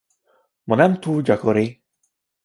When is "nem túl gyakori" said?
0.75-1.83